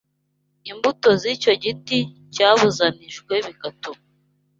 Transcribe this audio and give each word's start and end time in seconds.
imbuto 0.71 1.09
z’icyo 1.21 1.53
giti 1.63 1.99
cyabuzanijwe 2.33 3.33
bigatuma 3.45 4.01